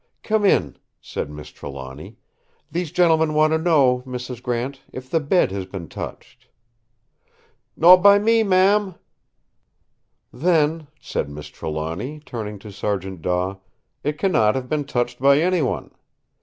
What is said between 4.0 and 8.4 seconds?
Mrs. Grant, if the bed has been touched." "Not by